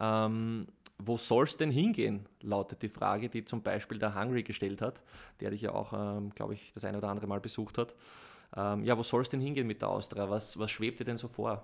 [0.00, 0.66] Ähm,
[0.98, 5.00] wo soll es denn hingehen, lautet die Frage, die zum Beispiel der Hungry gestellt hat,
[5.40, 7.94] der dich ja auch, ähm, glaube ich, das eine oder andere Mal besucht hat.
[8.56, 10.30] Ähm, ja, wo soll es denn hingehen mit der Austria?
[10.30, 11.62] Was, was schwebt dir denn so vor?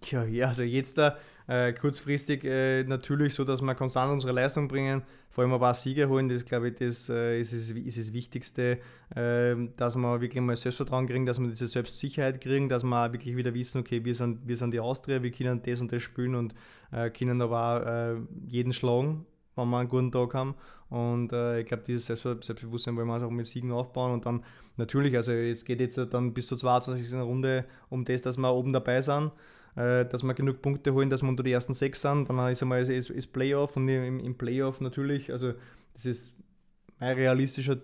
[0.10, 4.68] Ja, ja, also jetzt da äh, kurzfristig äh, natürlich so, dass wir konstant unsere Leistung
[4.68, 7.98] bringen, vor allem aber auch Siege holen, das glaube ich, das äh, ist, ist, ist
[7.98, 8.78] das Wichtigste,
[9.16, 13.36] ähm, dass wir wirklich mal Selbstvertrauen kriegen, dass wir diese Selbstsicherheit kriegen, dass wir wirklich
[13.36, 16.34] wieder wissen, okay, wir sind, wir sind die Austria, wir können das und das spielen
[16.34, 16.54] und
[16.92, 19.24] äh, können aber auch äh, jeden schlagen,
[19.56, 20.54] wenn wir einen guten Tag haben.
[20.90, 24.12] Und äh, ich glaube, dieses Selbstbewusstsein wollen wir auch mit Siegen aufbauen.
[24.12, 24.42] Und dann
[24.76, 27.14] natürlich, also jetzt geht jetzt dann bis zur 22.
[27.20, 29.32] Runde um das, dass wir oben dabei sind.
[29.78, 32.28] Äh, dass wir genug Punkte holen, dass wir unter die ersten sechs sind.
[32.28, 35.52] Dann ist einmal das, das Playoff und im, im, Playoff natürlich, also
[35.92, 36.34] das ist
[36.98, 37.76] mein, realistischer,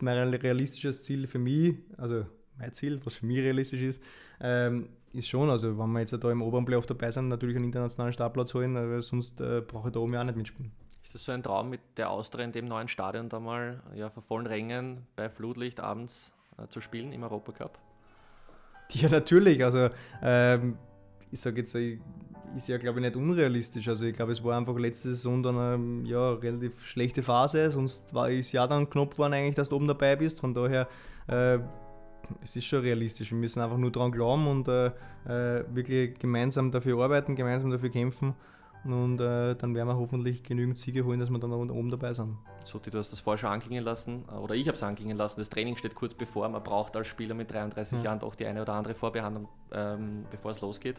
[0.00, 2.24] mein realistisches Ziel für mich, also
[2.56, 4.02] mein Ziel, was für mich realistisch ist,
[4.40, 7.66] ähm, ist schon, also wenn wir jetzt da im oberen Playoff dabei sind, natürlich einen
[7.66, 10.72] internationalen Startplatz holen, aber sonst äh, brauche ich da oben ja auch nicht mitspielen.
[11.04, 14.08] Ist das so ein Traum mit der Austria in dem neuen Stadion da mal ja,
[14.08, 17.78] vor vollen Rängen bei Flutlicht abends äh, zu spielen im Europacup?
[18.92, 19.64] Ja, natürlich.
[19.64, 19.90] Also
[20.22, 20.76] ähm,
[21.32, 23.88] ich sage jetzt, ist ja glaube ich nicht unrealistisch.
[23.88, 28.12] Also ich glaube, es war einfach letzte Saison dann eine ja, relativ schlechte Phase, sonst
[28.14, 30.40] war es ja dann knapp geworden eigentlich, dass du oben dabei bist.
[30.40, 30.86] Von daher,
[31.26, 31.58] äh,
[32.42, 33.30] es ist schon realistisch.
[33.32, 34.86] Wir müssen einfach nur daran glauben und äh,
[35.26, 38.34] äh, wirklich gemeinsam dafür arbeiten, gemeinsam dafür kämpfen.
[38.84, 42.36] Und äh, dann werden wir hoffentlich genügend Siege holen, dass wir dann oben dabei sind.
[42.64, 45.40] Sothi, du hast das vorher schon anklingen lassen, äh, oder ich habe es anklingen lassen.
[45.40, 46.48] Das Training steht kurz bevor.
[46.48, 48.04] Man braucht als Spieler mit 33 ja.
[48.04, 50.96] Jahren doch die eine oder andere Vorbehandlung, ähm, bevor es losgeht.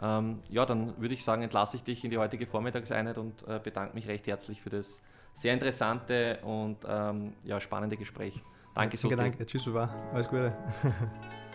[0.00, 3.60] Ähm, ja, dann würde ich sagen, entlasse ich dich in die heutige Vormittagseinheit und äh,
[3.62, 5.00] bedanke mich recht herzlich für das
[5.32, 8.42] sehr interessante und ähm, ja, spannende Gespräch.
[8.74, 9.16] Danke, Sothi.
[9.16, 9.94] Danke, tschüss, war.
[10.12, 10.52] Alles Gute.